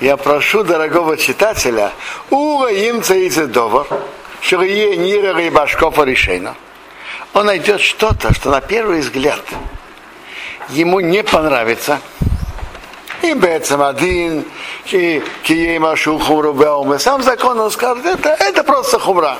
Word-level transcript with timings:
Я 0.00 0.16
прошу 0.18 0.62
дорогого 0.62 1.16
читателя, 1.16 1.92
ура 2.28 2.70
им 2.70 3.02
что 4.42 4.62
е 4.62 4.94
нира 4.96 5.40
и 5.40 5.48
башкова 5.48 6.04
решено. 6.04 6.54
Он 7.32 7.46
найдет 7.46 7.80
что-то, 7.80 8.34
что 8.34 8.50
на 8.50 8.60
первый 8.60 9.00
взгляд 9.00 9.40
ему 10.68 11.00
не 11.00 11.22
понравится. 11.22 11.98
И 13.22 13.32
Бецам 13.32 13.80
один, 13.80 14.44
и 14.92 15.24
Киема 15.44 15.96
Шухумру 15.96 16.98
Сам 16.98 17.22
закон 17.22 17.58
он 17.58 17.70
скажет, 17.70 18.04
это, 18.04 18.28
это 18.28 18.62
просто 18.62 18.98
хумра. 18.98 19.38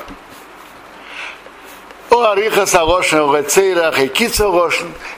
Оариха 2.23 2.67
Савошин 2.67 3.23
в 3.23 3.33
Гацейрах 3.33 3.99
и 3.99 4.07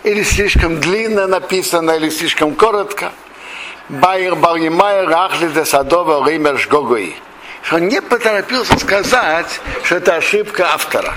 или 0.04 0.22
слишком 0.22 0.80
длинно 0.80 1.26
написано, 1.26 1.92
или 1.92 2.10
слишком 2.10 2.54
коротко. 2.54 3.12
Байер 3.88 4.36
Баримайер 4.36 5.08
Рахлида 5.08 5.64
Садова 5.64 6.28
Ример 6.28 6.58
Шгогуи. 6.58 7.16
Что 7.62 7.76
он 7.76 7.88
не 7.88 8.00
поторопился 8.00 8.78
сказать, 8.78 9.60
что 9.82 9.96
это 9.96 10.14
ошибка 10.14 10.72
автора. 10.72 11.14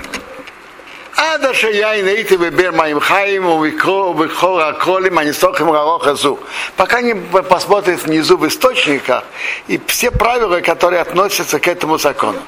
עד 1.16 1.44
אשר 1.44 1.68
יין 1.68 2.06
הייתי 2.06 2.36
בבאר 2.36 2.70
מים 2.70 3.00
חיים 3.00 3.46
ובכל 3.46 4.62
הקרולים 4.62 5.18
הניסוחים 5.18 5.68
הרוך 5.68 6.06
הזו. 6.06 6.38
Пока 6.76 7.00
не 7.00 7.14
посмотрит 7.14 8.02
внизу 8.02 8.36
в 8.36 8.46
источника 8.48 9.24
и 9.68 9.80
все 9.86 10.10
правила, 10.10 10.60
которые 10.60 11.00
относятся 11.00 11.60
к 11.60 11.68
этому 11.68 11.98
закону. 11.98 12.40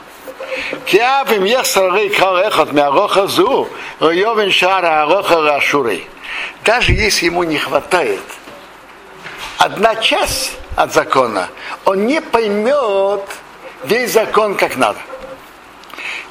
כי 0.85 1.01
אף 1.01 1.31
אם 1.37 1.45
יש 1.45 1.67
שרי 1.67 2.09
קרא 2.09 2.47
אחד 2.47 2.73
מהרוח 2.73 3.17
הזו, 3.17 3.67
יובן 4.01 4.51
שער 4.51 4.85
הרוח 4.85 5.31
האשורי. 5.31 6.01
Даже 6.63 6.93
если 6.93 7.25
ему 7.25 7.43
не 7.43 7.57
хватает 7.57 8.21
одна 9.57 9.95
часть 9.95 10.53
от 10.75 10.93
закона, 10.93 11.49
он 11.85 12.05
не 12.05 12.21
поймет 12.21 13.21
весь 13.83 14.13
закон 14.13 14.55
как 14.55 14.75
надо. 14.77 14.99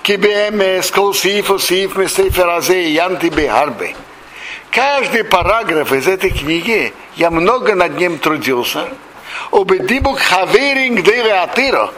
Кибемес, 0.02 0.90
колсиф, 0.90 1.50
усиф, 1.50 1.96
месефер 1.96 2.48
азе, 2.48 2.90
янти 2.90 3.26
бехарбе. 3.26 3.94
Каждый 4.70 5.24
параграф 5.24 5.92
из 5.92 6.08
этой 6.08 6.30
книги, 6.30 6.92
я 7.16 7.30
много 7.30 7.74
над 7.74 7.96
ним 7.98 8.18
трудился. 8.18 8.88
Обедибук 9.52 10.18
хаверинг 10.18 11.02
дейре 11.02 11.34
атиро. 11.34 11.90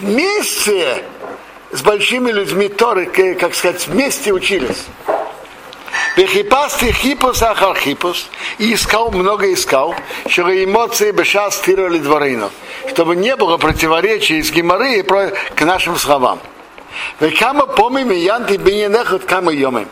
Вместе 0.00 1.04
с 1.71 1.81
большими 1.81 2.31
людьми 2.31 2.67
Торы, 2.67 3.05
как 3.35 3.55
сказать, 3.55 3.87
вместе 3.87 4.31
учились. 4.31 4.85
Вехипасти 6.17 6.91
хипус 6.91 7.41
ахар 7.41 7.77
хипус. 7.77 8.27
И 8.57 8.73
искал, 8.73 9.11
много 9.11 9.51
искал, 9.53 9.95
чтобы 10.27 10.63
эмоции 10.63 11.11
бешас 11.11 11.59
тирали 11.59 11.99
дворину. 11.99 12.51
Чтобы 12.89 13.15
не 13.15 13.35
было 13.35 13.57
противоречий 13.57 14.39
из 14.39 14.51
геморры 14.51 15.03
к 15.55 15.61
нашим 15.61 15.95
словам. 15.95 16.39
Векама 17.19 17.65
помимо 17.65 18.13
янти 18.13 18.57
бененехот 18.57 19.23
кама 19.23 19.53
йомим. 19.53 19.87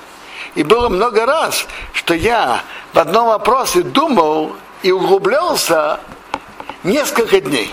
И 0.56 0.64
было 0.64 0.90
много 0.90 1.26
раз, 1.26 1.68
что 1.94 2.14
я 2.14 2.62
в 2.94 3.00
одном 3.00 3.28
вопросе 3.28 3.84
думал 3.84 4.56
и 4.84 4.92
углублялся 4.92 6.02
несколько 6.84 7.40
дней. 7.40 7.72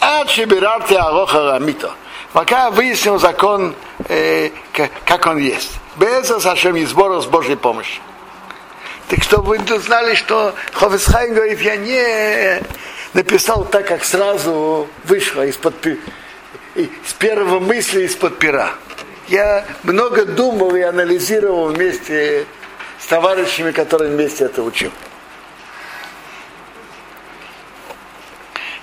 А 0.00 0.24
чебирарте 0.24 0.96
алоха 0.96 1.52
рамито. 1.52 1.92
Пока 2.34 2.72
выяснил 2.72 3.20
закон, 3.20 3.76
э, 4.08 4.50
как 5.06 5.24
он 5.24 5.38
есть. 5.38 5.70
Без 5.94 6.26
Сашем 6.26 6.74
и 6.74 6.84
сбора 6.84 7.20
с 7.20 7.26
Божьей 7.26 7.54
помощью. 7.54 8.02
Так 9.08 9.22
чтобы 9.22 9.56
вы 9.56 9.78
знали, 9.78 10.16
что 10.16 10.52
Хофисхайм 10.72 11.32
говорит, 11.32 11.60
я 11.60 11.76
не 11.76 12.60
написал 13.12 13.64
так, 13.64 13.86
как 13.86 14.04
сразу 14.04 14.88
вышло 15.04 15.46
из-под 15.46 15.74
с 16.74 17.12
первого 17.12 17.60
мысли 17.60 18.02
из-под 18.02 18.36
пера. 18.40 18.72
Я 19.28 19.64
много 19.84 20.24
думал 20.24 20.74
и 20.74 20.80
анализировал 20.80 21.68
вместе 21.68 22.46
с 22.98 23.06
товарищами, 23.06 23.70
которые 23.70 24.10
вместе 24.10 24.46
это 24.46 24.64
учил. 24.64 24.90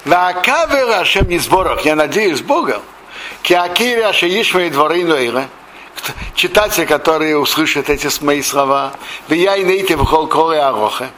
Ваакавер 0.06 1.02
Ашем 1.02 1.28
Низборах, 1.28 1.81
я 1.81 1.98
надеюсь 1.98 2.40
Бога, 2.40 2.81
Киакири 3.44 4.02
Ашеишма 4.02 4.63
и 4.63 4.69
Дворейну 4.69 5.16
Эйре, 5.16 5.47
читатель, 6.35 6.85
который 6.85 7.40
услышит 7.41 7.90
эти 7.90 8.07
мои 8.24 8.41
слова, 8.41 8.94
я 9.29 9.56
и 9.56 9.63
нейте 9.63 9.96
в 9.96 10.06
холкоре 10.06 10.59
Ароха, 10.59 11.09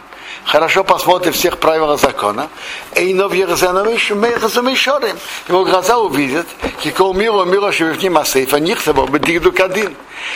хорошо 0.46 0.84
посмотрит 0.84 1.36
всех 1.36 1.58
правил 1.58 1.98
закона, 1.98 2.50
и 2.96 3.14
но 3.14 3.28
в 3.28 3.34
его 5.50 5.66
глаза 5.66 5.98
увидят, 5.98 6.48
кикол 6.82 7.14
миру 7.14 7.44
миру 7.44 7.72
шевивним 7.74 8.18
асейфа, 8.18 8.60
нихтаво 8.60 9.06
бедигду 9.08 9.52
кадин, 9.52 9.94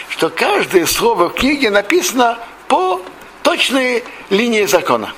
что 0.10 0.30
каждое 0.30 0.86
слово 0.86 1.30
в 1.30 1.36
книге 1.36 1.70
написано 1.70 2.38
по 2.68 3.02
точной 3.44 4.04
линии 4.30 4.66
закона. 4.66 5.14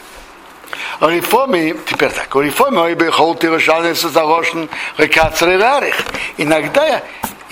Реформе, 1.01 1.75
теперь 1.85 2.11
так, 2.11 2.35
о 2.35 2.41
реформе, 2.41 2.79
ой 2.79 2.95
бы 2.95 3.11
холти 3.11 3.47
решали 3.47 3.93
с 3.93 4.01
зарошен 4.01 4.69
рекацрерарих. 4.97 5.95
Иногда 6.37 7.01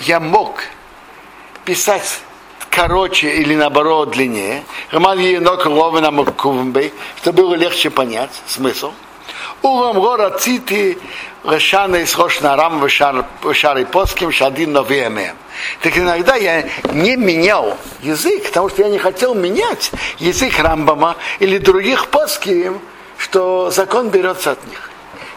я 0.00 0.20
мог 0.20 0.62
писать 1.64 2.20
короче 2.70 3.30
или 3.30 3.54
наоборот 3.54 4.10
длиннее, 4.10 4.62
чтобы 4.88 5.06
было 7.32 7.54
легче 7.54 7.90
понять 7.90 8.30
смысл. 8.46 8.92
Урам 9.62 10.00
Гора 10.00 10.30
Цити 10.30 10.98
Решана 11.44 11.96
из 11.96 12.16
Рошна 12.16 12.56
Рам 12.56 12.84
Вешары 12.84 13.86
Поским 13.86 14.30
Шадин 14.30 14.72
Новеемеем. 14.72 15.36
Так 15.82 15.96
иногда 15.98 16.36
я 16.36 16.68
не 16.92 17.16
менял 17.16 17.76
язык, 18.02 18.44
потому 18.44 18.68
что 18.68 18.82
я 18.82 18.88
не 18.88 18.98
хотел 18.98 19.34
менять 19.34 19.90
язык 20.18 20.58
Рамбама 20.58 21.16
или 21.40 21.58
других 21.58 22.08
поским, 22.08 22.80
что 23.18 23.70
закон 23.70 24.08
берется 24.08 24.52
от 24.52 24.66
них. 24.66 24.90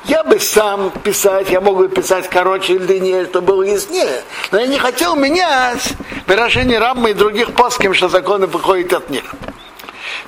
Я 0.05 0.23
бы 0.23 0.39
сам 0.39 0.91
писать, 1.03 1.49
я 1.49 1.61
мог 1.61 1.77
бы 1.77 1.89
писать 1.89 2.29
короче 2.29 2.73
или 2.73 2.85
длиннее, 2.85 3.25
чтобы 3.25 3.47
было 3.47 3.63
яснее. 3.63 4.23
Но 4.51 4.59
я 4.59 4.67
не 4.67 4.79
хотел 4.79 5.15
менять 5.15 5.93
выражение 6.25 6.79
Раммы 6.79 7.11
и 7.11 7.13
других 7.13 7.53
поским, 7.53 7.93
что 7.93 8.09
законы 8.09 8.47
выходят 8.47 8.93
от 8.93 9.09
них. 9.09 9.23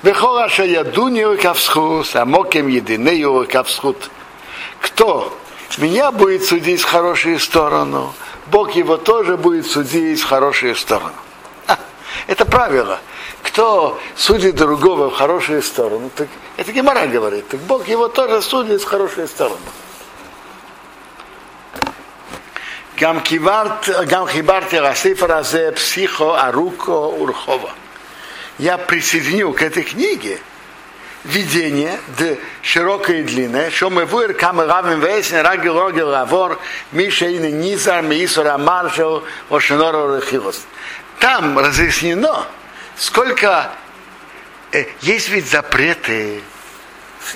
Вехора 0.02 0.48
шаядунью 0.48 1.38
кавсхус, 1.40 2.14
а 2.14 2.24
мокем 2.24 2.68
единею 2.68 3.48
кавсхут. 3.50 4.10
Кто 4.80 5.36
меня 5.78 6.12
будет 6.12 6.44
судить 6.44 6.82
в 6.82 6.84
хорошую 6.84 7.40
сторону, 7.40 8.14
Бог 8.46 8.72
его 8.72 8.96
тоже 8.96 9.36
будет 9.36 9.66
судить 9.66 10.20
в 10.20 10.28
хорошую 10.28 10.76
сторону. 10.76 11.14
Это 12.26 12.44
правило 12.44 13.00
Кто 13.53 13.99
судит 14.15 14.55
другого 14.55 15.09
в 15.09 15.15
хорошую 15.15 15.61
сторону, 15.61 16.09
так 16.15 16.27
это 16.57 16.71
Гемора 16.71 17.07
говорит. 17.07 17.47
Так 17.49 17.59
Бог 17.61 17.87
его 17.87 18.07
тоже 18.07 18.41
судит 18.41 18.81
в 18.81 18.85
хорошую 18.85 19.27
сторону. 19.27 19.57
גם 24.07 24.25
חיברתי 24.25 24.79
לספר 24.79 25.33
הזה 25.33 25.69
פסיכו, 25.75 26.37
ארוכו 26.37 27.15
ורחובה. 27.19 27.71
Я 28.59 28.77
присоединил 28.77 29.53
к 29.53 29.61
этой 29.61 29.83
книге 29.83 30.37
видение 31.23 31.97
д 32.17 32.37
широкое 32.61 33.21
и 33.21 33.23
длинное, 33.23 33.71
что 33.71 33.89
мы 33.89 34.05
выр 34.05 34.33
камеравим 34.33 34.99
весен 34.99 35.41
раги 35.45 35.67
роги 35.67 36.01
лавор 36.01 36.59
миша 36.91 37.27
и 37.27 37.37
низар 37.37 38.01
миисура 38.01 38.57
маршал 38.57 39.23
ошинора 39.49 40.17
рахилос. 40.17 40.65
Там 41.19 41.57
разъяснено, 41.57 42.47
сколько 42.96 43.72
э, 44.72 44.84
есть 45.00 45.28
ведь 45.28 45.48
запреты, 45.48 46.42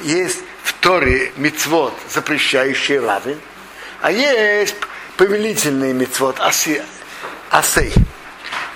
есть 0.02 0.40
в 0.62 0.72
Торе 0.75 1.32
мицвод, 1.37 1.94
запрещающий 2.10 2.99
равен, 2.99 3.40
а 4.00 4.10
есть 4.12 4.76
повелительный 5.16 5.93
мицвод, 5.93 6.38
аси, 6.40 6.82
асей. 7.50 7.93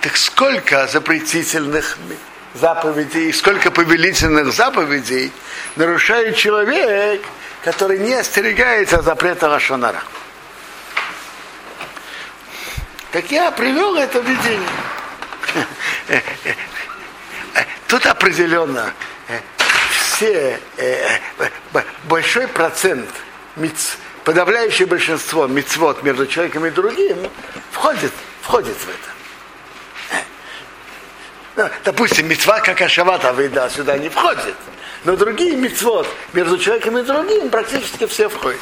Так 0.00 0.16
сколько 0.16 0.86
запретительных 0.88 1.96
заповедей, 2.54 3.32
сколько 3.32 3.70
повелительных 3.70 4.52
заповедей 4.52 5.32
нарушает 5.76 6.36
человек, 6.36 7.24
который 7.64 7.98
не 7.98 8.14
остерегается 8.14 9.00
запрета 9.02 9.48
Лашонара. 9.48 10.02
Так 13.12 13.30
я 13.30 13.50
привел 13.50 13.96
это 13.96 14.18
видение. 14.20 14.68
Тут 17.92 18.06
определенно 18.06 18.94
э, 19.28 19.38
все, 19.90 20.58
э, 20.78 21.18
большой 22.04 22.48
процент, 22.48 23.06
подавляющее 24.24 24.86
большинство 24.86 25.46
мицвод 25.46 26.02
между 26.02 26.26
человеком 26.26 26.64
и 26.64 26.70
другим 26.70 27.18
входит, 27.70 28.12
входит 28.40 28.78
в 28.78 28.88
это. 28.88 30.22
Ну, 31.56 31.68
допустим, 31.84 32.28
мецва 32.28 32.60
как 32.60 32.80
ашавата 32.80 33.30
выда 33.34 33.68
сюда 33.68 33.98
не 33.98 34.08
входит. 34.08 34.56
Но 35.04 35.14
другие 35.14 35.54
мецвод 35.54 36.08
между 36.32 36.56
человеком 36.56 36.96
и 36.96 37.02
другим 37.02 37.50
практически 37.50 38.06
все 38.06 38.30
входят. 38.30 38.58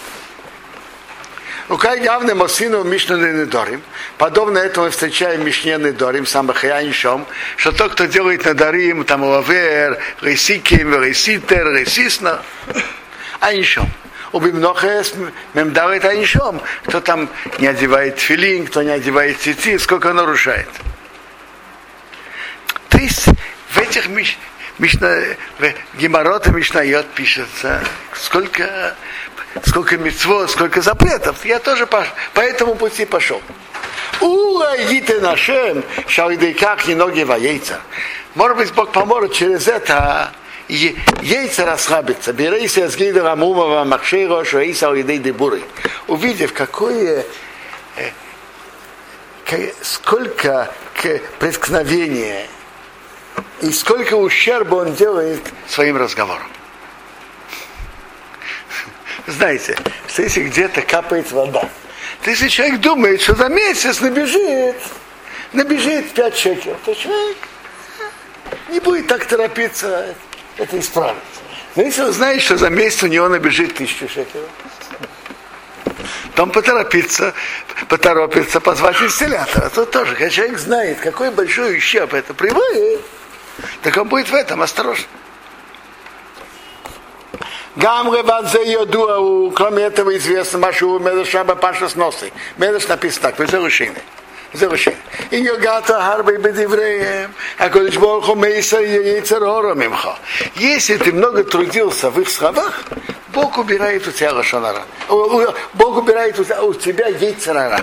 У 1.71 1.77
Кай 1.77 2.03
явно 2.03 2.35
Мосину 2.35 2.83
Мишна 2.83 3.17
Недорим. 3.17 3.81
Подобно 4.19 4.59
этому 4.59 4.87
мы 4.87 4.91
встречаем 4.91 5.45
Мишне 5.45 5.77
Недорим, 5.79 6.27
Самахаяншом, 6.27 7.29
что 7.57 7.71
тот, 7.71 7.93
кто 7.93 8.07
делает 8.07 8.45
Надарим, 8.45 9.05
там 9.05 9.23
Лавер, 9.23 9.97
Ресиким, 10.21 11.01
Реситер, 11.01 11.73
Ресисна, 11.73 12.43
Айншом. 13.39 13.89
Убимнохес 14.33 15.15
мемдавит 15.55 16.05
Айншом. 16.05 16.61
Кто 16.87 17.01
там 17.01 17.29
не 17.61 17.69
одевает 17.69 18.19
филин, 18.19 18.67
кто 18.67 18.83
не 18.83 18.91
одевает 18.91 19.39
цицит, 19.39 19.81
сколько 19.81 20.13
нарушает. 20.13 20.69
То 22.89 22.99
есть 22.99 23.27
в 23.69 23.79
этих 23.79 24.09
миш, 24.09 24.37
мишна, 24.81 25.19
в 25.61 25.99
Геморота 25.99 26.51
Мишнайот 26.51 27.07
пишется, 27.15 27.81
сколько 28.15 28.97
сколько 29.67 29.97
мецвод, 29.99 30.51
сколько 30.51 30.83
запретов, 30.83 31.45
я 31.45 31.59
тоже 31.59 31.87
по, 31.87 32.07
по 32.35 32.41
этому 32.41 32.75
пути 32.75 33.05
пошел. 33.05 33.41
Ура, 34.21 34.77
идите 34.83 35.21
нашем, 35.21 35.85
шалидейках 36.07 36.87
не 36.87 36.95
ноги 36.95 37.21
яйца. 37.21 37.81
Может 38.35 38.57
быть, 38.57 38.73
Бог 38.73 38.93
поможет 38.93 39.33
через 39.33 39.67
это 39.67 40.33
яйца 40.69 41.65
расслабиться. 41.65 42.33
Берейся 42.33 42.89
с 42.89 42.97
гида 42.97 43.23
Рамумова 43.23 43.85
Махшейро, 43.85 44.45
Шуэйса 44.45 44.91
Уидей 44.91 45.19
Дебуры. 45.19 45.63
Увидев, 46.07 46.53
какое 46.53 47.25
сколько 49.83 50.71
преткновения 51.41 52.47
и 53.63 53.71
сколько 53.73 54.15
ущерба 54.15 54.77
он 54.77 54.95
делает 54.95 55.43
своим 55.67 55.97
разговором. 55.97 56.47
Знаете, 59.41 59.75
что 60.07 60.21
если 60.21 60.43
где-то 60.43 60.83
капает 60.83 61.33
вода, 61.33 61.67
то 62.23 62.29
если 62.29 62.49
человек 62.49 62.79
думает, 62.81 63.23
что 63.23 63.35
за 63.35 63.49
месяц 63.49 63.99
набежит, 64.01 64.77
набежит 65.55 66.13
5 66.13 66.37
шекелей, 66.37 66.77
то 66.85 66.95
человек 66.95 67.39
не 68.69 68.81
будет 68.81 69.07
так 69.07 69.25
торопиться 69.25 70.15
это 70.59 70.79
исправить. 70.79 71.17
Но 71.75 71.85
если 71.85 72.03
он 72.03 72.13
знает, 72.13 72.43
что 72.43 72.59
за 72.59 72.69
месяц 72.69 73.03
у 73.03 73.07
него 73.07 73.31
набежит 73.31 73.75
тысячу 73.77 74.11
шекелей, 74.11 74.45
то 76.35 76.43
он 76.43 76.51
поторопится, 76.51 77.33
поторопится 77.89 78.61
позвать 78.61 79.01
инстиллятора. 79.01 79.71
Тут 79.71 79.91
тоже, 79.91 80.17
когда 80.17 80.29
человек 80.29 80.59
знает, 80.59 81.01
какой 81.01 81.31
большой 81.31 81.79
ущерб 81.79 82.13
это 82.13 82.35
приводит, 82.35 83.01
так 83.81 83.97
он 83.97 84.07
будет 84.07 84.29
в 84.29 84.35
этом 84.35 84.61
осторожен. 84.61 85.07
Гам 87.81 88.13
Леванзе 88.13 88.73
Йодуау, 88.73 89.51
кроме 89.53 89.85
этого 89.85 90.15
известно 90.19 90.59
Машу 90.59 90.99
Медашаба 90.99 91.55
Паша 91.55 91.89
с 91.89 91.97
носы. 91.97 92.31
Медаш 92.59 92.87
написано 92.89 93.33
так, 93.33 93.49
Зелушины. 93.49 93.97
Зелушины. 94.53 94.97
И 95.31 95.39
Йогата 95.39 95.99
Харбей 95.99 96.37
Бедевреем, 96.37 97.33
а 97.57 97.71
Количборху 97.71 98.35
Мейса 98.35 98.81
Яйцерора 98.81 99.75
Мимха. 99.75 100.19
Если 100.57 100.99
ты 100.99 101.11
много 101.11 101.43
трудился 101.43 102.11
в 102.11 102.21
их 102.21 102.29
словах, 102.29 102.83
Бог 103.29 103.57
убирает 103.57 104.07
у 104.07 104.11
тебя 104.11 104.35
лошанара. 104.35 104.83
Бог 105.09 105.97
убирает 105.97 106.39
у 106.39 106.45
тебя, 106.45 106.63
у 106.63 106.75
тебя 106.75 107.07
яйцерара. 107.07 107.81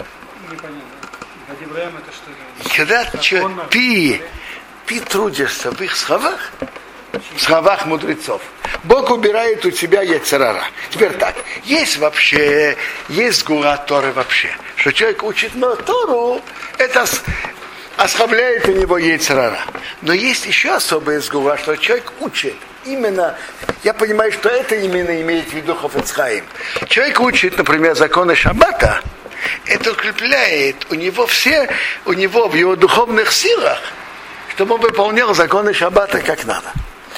Когда 2.75 3.03
ты, 3.05 3.43
ты, 3.71 4.21
ты 4.85 4.99
трудишься 4.99 5.71
в 5.71 5.81
их 5.81 5.95
словах, 5.95 6.51
в 7.35 7.41
словах 7.41 7.85
мудрецов. 7.85 8.41
Бог 8.83 9.09
убирает 9.11 9.65
у 9.65 9.71
тебя 9.71 10.01
яцерара. 10.01 10.63
Теперь 10.89 11.13
так, 11.13 11.35
есть 11.63 11.97
вообще, 11.97 12.77
есть 13.09 13.43
гура 13.45 13.77
Торы 13.77 14.11
вообще, 14.11 14.49
что 14.75 14.91
человек 14.93 15.23
учит 15.23 15.55
на 15.55 15.75
Тору, 15.75 16.41
это 16.77 17.05
ослабляет 17.97 18.67
у 18.67 18.71
него 18.71 18.97
яйцерара. 18.97 19.59
Но 20.01 20.13
есть 20.13 20.45
еще 20.45 20.75
особая 20.75 21.19
сгура, 21.21 21.57
что 21.57 21.75
человек 21.75 22.11
учит 22.19 22.55
именно, 22.85 23.35
я 23.83 23.93
понимаю, 23.93 24.31
что 24.31 24.49
это 24.49 24.75
именно 24.75 25.21
имеет 25.21 25.49
в 25.49 25.53
виду 25.53 25.75
Хофецхаим. 25.75 26.45
Человек 26.87 27.19
учит, 27.19 27.57
например, 27.57 27.95
законы 27.95 28.35
Шаббата, 28.35 29.01
это 29.65 29.91
укрепляет 29.91 30.87
у 30.89 30.95
него 30.95 31.27
все, 31.27 31.69
у 32.05 32.13
него 32.13 32.47
в 32.47 32.55
его 32.55 32.75
духовных 32.75 33.31
силах, 33.31 33.79
чтобы 34.55 34.75
он 34.75 34.81
выполнял 34.81 35.33
законы 35.33 35.73
Шаббата 35.73 36.19
как 36.21 36.45
надо 36.45 36.71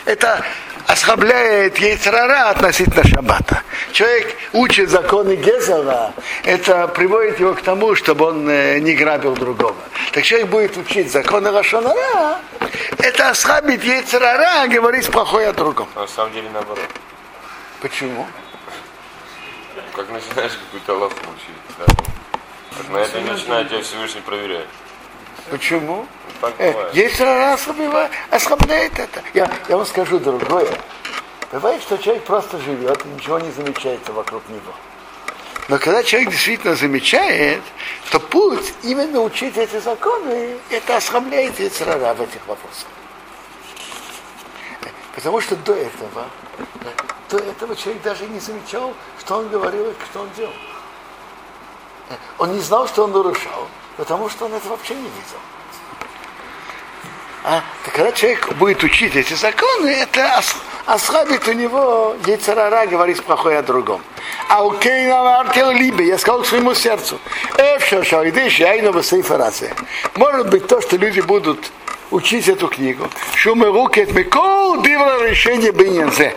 это 0.09 0.43
ослабляет 0.87 1.77
яйцерара 1.77 2.49
относительно 2.49 3.03
шаббата. 3.03 3.61
Человек 3.91 4.35
учит 4.53 4.89
законы 4.89 5.35
Гезера, 5.35 6.13
это 6.43 6.87
приводит 6.87 7.39
его 7.39 7.53
к 7.53 7.61
тому, 7.61 7.95
чтобы 7.95 8.25
он 8.25 8.49
э, 8.49 8.79
не 8.79 8.95
грабил 8.95 9.35
другого. 9.35 9.75
Так 10.11 10.23
человек 10.23 10.49
будет 10.49 10.77
учить 10.77 11.11
законы 11.11 11.51
Рашонара, 11.51 12.39
это 12.97 13.29
ослабит 13.29 13.83
яйцерара, 13.83 14.67
говорить 14.67 15.07
плохое 15.11 15.49
о 15.49 15.53
другом. 15.53 15.87
На 15.95 16.07
самом 16.07 16.33
деле 16.33 16.49
наоборот. 16.51 16.89
Почему? 17.81 18.27
Как 19.95 20.09
начинаешь 20.09 20.53
какую-то 20.53 20.97
лавку 20.97 21.25
учить, 21.35 21.77
да? 21.77 21.85
Как 22.77 22.89
на 22.89 22.97
это 22.97 23.21
начинает 23.21 23.69
тебя 23.69 23.81
Всевышний 23.83 24.21
проверять. 24.21 24.67
Почему? 25.51 26.07
Э. 26.57 26.89
Есть 26.93 27.19
раз 27.19 27.67
ослабляет 28.31 28.97
это. 28.97 29.21
Я, 29.33 29.51
я 29.67 29.77
вам 29.77 29.85
скажу 29.85 30.19
другое. 30.19 30.69
Бывает, 31.51 31.81
что 31.81 31.97
человек 31.97 32.23
просто 32.23 32.59
живет, 32.59 33.03
и 33.05 33.09
ничего 33.09 33.39
не 33.39 33.51
замечается 33.51 34.13
вокруг 34.13 34.47
него. 34.49 34.73
Но 35.67 35.77
когда 35.77 36.03
человек 36.03 36.31
действительно 36.31 36.75
замечает, 36.75 37.61
то 38.11 38.19
путь 38.19 38.73
именно 38.83 39.21
учить 39.21 39.55
эти 39.57 39.79
законы, 39.79 40.57
это 40.69 40.97
ослабляет 40.97 41.59
Яцерара 41.59 42.13
в 42.13 42.21
этих 42.21 42.45
вопросах. 42.47 42.87
Потому 45.15 45.41
что 45.41 45.55
до 45.57 45.73
этого, 45.73 46.25
до 47.29 47.37
этого 47.37 47.75
человек 47.75 48.01
даже 48.03 48.25
не 48.27 48.39
замечал, 48.39 48.93
что 49.19 49.37
он 49.37 49.49
говорил 49.49 49.89
и 49.89 49.93
что 50.09 50.21
он 50.21 50.29
делал. 50.37 50.53
Он 52.37 52.53
не 52.53 52.61
знал, 52.61 52.87
что 52.87 53.03
он 53.03 53.11
нарушал, 53.11 53.67
потому 53.97 54.29
что 54.29 54.45
он 54.45 54.53
это 54.53 54.67
вообще 54.69 54.95
не 54.95 55.01
видел. 55.01 55.39
А 57.43 57.63
когда 57.93 58.11
человек 58.11 58.53
будет 58.55 58.83
учить 58.83 59.15
эти 59.15 59.33
законы, 59.33 59.87
это 59.87 60.37
ос- 60.37 60.55
ослабит 60.85 61.47
у 61.47 61.53
него 61.53 62.15
яйцерара 62.25 62.85
говорить 62.85 63.23
плохое 63.23 63.59
о 63.59 63.63
другом. 63.63 64.01
А 64.49 64.63
у 64.65 64.71
Кейна 64.71 65.45
Либе, 65.71 66.05
я 66.07 66.17
сказал 66.17 66.41
к 66.41 66.47
своему 66.47 66.73
сердцу. 66.73 67.19
Может 70.15 70.49
быть 70.49 70.67
то, 70.67 70.81
что 70.81 70.97
люди 70.97 71.21
будут 71.21 71.71
учить 72.11 72.47
эту 72.49 72.67
книгу. 72.67 73.07
Шумы 73.35 73.67
руки 73.67 74.01
от 74.01 74.11
Микол 74.11 74.81
Дивра 74.81 75.27
решение 75.29 75.71
Беньянзе. 75.71 76.35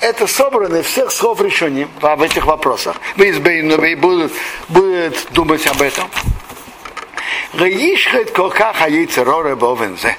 Это 0.00 0.26
собраны 0.26 0.82
всех 0.82 1.12
слов 1.12 1.40
решений 1.40 1.86
в 2.00 2.22
этих 2.22 2.46
вопросах. 2.46 2.96
Вы 3.16 3.28
из 3.28 3.38
Бейнувей 3.38 3.94
будут, 3.94 4.32
будут 4.68 5.14
думать 5.30 5.66
об 5.66 5.80
этом. 5.82 6.10
Раишхет 7.54 8.30
кокаха 8.30 8.88
яйцерора 8.88 9.54
бовензе 9.56 10.16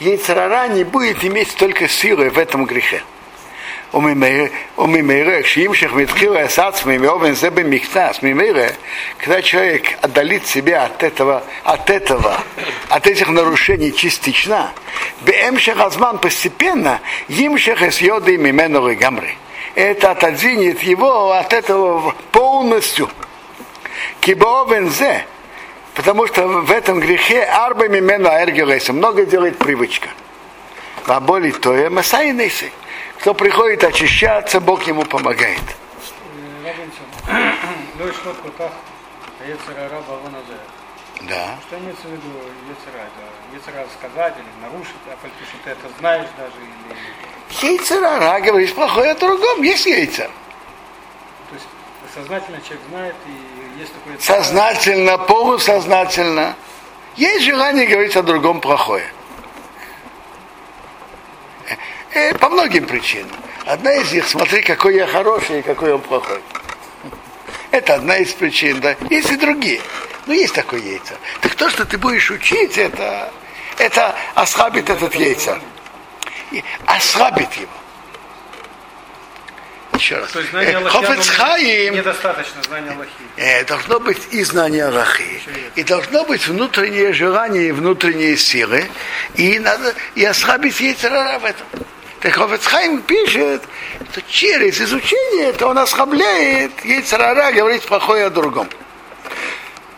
яйцерара 0.00 0.68
не 0.68 0.84
будет 0.84 1.24
иметь 1.24 1.50
столько 1.50 1.88
силы 1.88 2.30
в 2.30 2.38
этом 2.38 2.64
грехе. 2.64 3.02
Когда 9.18 9.42
человек 9.42 9.84
отдалит 10.02 10.46
себя 10.46 10.84
от 10.86 11.02
этого, 11.02 11.44
от 11.62 11.90
этого, 11.90 12.40
от 12.88 13.06
этих 13.06 13.28
нарушений 13.28 13.94
частично, 13.94 14.72
постепенно, 16.18 17.00
имших 17.28 17.82
с 17.82 18.00
йоды 18.00 18.34
и 18.34 18.96
гамры. 18.96 19.36
Это 19.76 20.10
отодвинет 20.10 20.82
его 20.82 21.30
от 21.32 21.52
этого 21.52 22.14
полностью. 22.32 23.08
Кибоовензе, 24.20 25.24
Потому 25.94 26.26
что 26.26 26.46
в 26.46 26.70
этом 26.70 27.00
грехе 27.00 27.44
арба 27.44 27.88
мимену 27.88 28.28
аэргелеса. 28.28 28.92
Много 28.92 29.24
делает 29.24 29.58
привычка. 29.58 30.08
А 31.06 31.20
боли 31.20 31.50
то 31.52 31.74
и 31.74 31.88
масайнесы. 31.88 32.70
Кто 33.20 33.34
приходит 33.34 33.84
очищаться, 33.84 34.60
Бог 34.60 34.82
ему 34.84 35.04
помогает. 35.04 35.60
Да. 41.22 41.56
Что 41.66 41.78
имеется 41.78 42.08
в 42.08 42.10
виду 42.10 42.28
яцера? 42.68 43.08
Яцера 43.52 43.86
сказать 43.98 44.34
или 44.36 44.62
нарушить, 44.62 44.94
а 45.06 45.16
что 45.16 45.56
ты 45.64 45.70
это 45.70 45.88
знаешь 45.98 46.28
даже? 46.36 46.56
Или... 46.60 47.72
Яйцера, 47.72 48.40
говоришь 48.40 48.74
плохое 48.74 49.12
о 49.12 49.14
другом, 49.14 49.62
есть 49.62 49.86
яйца. 49.86 50.24
То 51.48 51.54
есть 51.54 51.66
сознательно 52.14 52.60
человек 52.60 52.80
знает, 52.88 53.14
и 53.26 53.80
есть 53.80 53.92
такое... 53.92 54.18
Сознательно, 54.18 55.18
полусознательно. 55.18 56.54
Есть 57.16 57.44
желание 57.44 57.86
говорить 57.86 58.16
о 58.16 58.22
другом 58.22 58.60
плохое. 58.60 59.06
Э, 62.12 62.34
По 62.38 62.48
многим 62.48 62.86
причинам. 62.86 63.30
Одна 63.66 63.92
из 63.94 64.12
них, 64.12 64.26
смотри, 64.28 64.62
какой 64.62 64.94
я 64.94 65.06
хороший 65.06 65.60
и 65.60 65.62
какой 65.62 65.92
он 65.94 66.00
плохой. 66.00 66.40
Это 67.70 67.94
одна 67.94 68.18
из 68.18 68.32
причин, 68.32 68.80
да. 68.80 68.96
Есть 69.10 69.32
и 69.32 69.36
другие. 69.36 69.80
Но 70.26 70.32
есть 70.32 70.54
такое 70.54 70.80
яйцо. 70.80 71.14
Так 71.40 71.54
то, 71.54 71.68
что 71.70 71.84
ты 71.84 71.98
будешь 71.98 72.30
учить, 72.30 72.78
это, 72.78 73.32
это 73.78 74.14
ослабит 74.34 74.88
этот 74.88 75.14
яйца. 75.14 75.58
И 76.52 76.62
ослабит 76.86 77.52
его. 77.54 77.72
Еще 80.04 80.18
раз. 80.18 80.32
То 80.32 80.40
есть 80.40 80.50
знание 80.50 80.72
Э, 80.72 80.76
Аллахи, 80.76 80.96
Хофец 80.96 81.30
оно 81.30 81.38
Хаим, 81.38 81.94
недостаточно 81.94 82.62
знания 82.62 82.90
Аллахи. 82.90 83.10
э, 83.38 83.64
должно 83.64 84.00
быть 84.00 84.20
и 84.32 84.44
знание 84.44 84.84
Аллахи, 84.84 85.40
и 85.76 85.82
должно 85.82 86.24
быть 86.26 86.46
внутреннее 86.46 87.14
желание 87.14 87.68
и 87.68 87.72
внутренние 87.72 88.36
силы, 88.36 88.84
и 89.34 89.58
надо 89.58 89.94
и 90.14 90.22
ослабить 90.22 90.78
яйцерара 90.78 91.38
в 91.38 91.46
этом. 91.46 91.66
Так 92.20 92.34
Хофец 92.34 92.66
Хаим 92.66 93.00
пишет, 93.00 93.62
что 94.12 94.20
через 94.28 94.78
изучение 94.78 95.48
это 95.48 95.66
он 95.66 95.78
ослабляет 95.78 96.84
яйцерара 96.84 97.50
говорить 97.52 97.84
плохое 97.84 98.26
о 98.26 98.30
другом. 98.30 98.68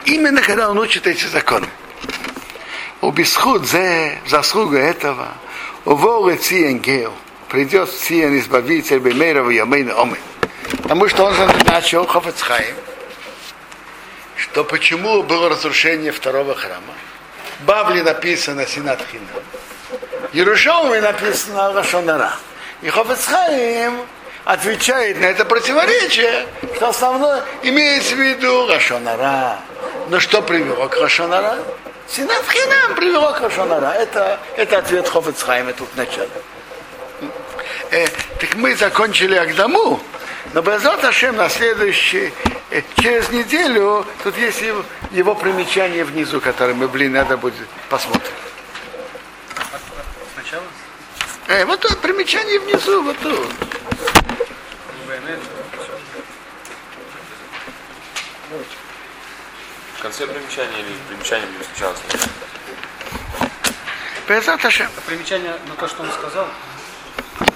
Именно 0.05 0.41
когда 0.41 0.71
он 0.71 0.79
учит 0.79 1.09
эти 1.09 1.25
законы. 1.25 1.67
У 3.01 3.11
бисхуд 3.11 3.67
зе, 3.67 4.21
заслуга 4.29 4.79
этого, 4.79 5.35
у 5.85 5.97
волы 5.97 6.37
циен 6.37 6.79
гео, 6.79 7.13
придет 7.49 7.91
циен 7.91 8.39
избавитель 8.39 8.99
бемейра 8.99 9.43
в 9.43 9.51
ямейна 9.51 9.95
омы. 9.95 10.19
Потому 10.83 11.09
что 11.09 11.25
он 11.25 11.35
же 11.35 11.47
начал 11.67 12.07
Хофецхайм, 12.07 12.75
что 14.37 14.65
почему 14.65 15.23
было 15.23 15.49
разрушение 15.49 16.13
второго 16.13 16.55
храма. 16.55 16.95
Бавли 17.61 18.03
написано 18.03 18.67
Синат 18.67 19.01
Хинам. 19.11 19.27
Написано 21.01 21.73
Рашонара. 21.73 22.33
И 22.83 22.91
Хофецхайм 22.91 24.01
отвечает 24.45 25.21
на 25.21 25.27
это 25.27 25.45
противоречие, 25.45 26.47
что 26.75 26.89
основное 26.89 27.43
имеется 27.63 28.15
в 28.15 28.19
виду 28.19 28.69
Рашонара. 28.69 29.59
Но 30.09 30.21
что 30.21 30.43
привело 30.43 30.89
к 30.89 30.97
Рашонара? 30.99 31.59
Синат 32.09 32.45
Хинам 32.49 32.95
привело 32.97 33.33
к 33.33 33.41
Рашонара. 33.41 33.93
Это, 33.93 34.39
это 34.57 34.79
ответ 34.79 35.09
Хофецхайма 35.09 35.73
тут 35.73 35.89
в 35.95 35.97
начале. 35.97 36.29
Э, 37.91 38.07
так 38.41 38.55
мы 38.57 38.75
закончили 38.75 39.35
Агдаму, 39.35 40.01
но 40.55 40.63
Безот 40.63 41.05
Ашем 41.05 41.37
на 41.37 41.49
следующий, 41.49 42.33
э, 42.71 42.83
через 42.97 43.31
неделю, 43.31 44.05
тут 44.25 44.37
есть 44.39 44.61
его, 44.61 44.85
его 45.13 45.35
примечание 45.35 46.05
внизу, 46.05 46.41
которое 46.41 46.75
мы, 46.75 46.89
блин, 46.89 47.13
надо 47.13 47.37
будет 47.37 47.69
посмотрим. 47.89 48.33
Сначала 50.35 50.65
Э, 51.49 51.65
вот 51.65 51.81
тут 51.81 51.99
примечание 52.01 52.59
внизу, 52.59 53.03
вот 53.03 53.17
тут. 53.19 53.49
В 59.97 60.03
конце 60.03 60.27
примечания 60.27 60.79
или 60.81 60.97
примечание 61.09 61.47
будет 61.49 61.67
сначала? 61.73 61.95
Безот 64.29 64.65
Ашем. 64.65 64.89
Примечание 65.07 65.57
на 65.69 65.75
то, 65.77 65.87
что 65.87 66.03
он 66.03 66.11
сказал. 66.11 66.49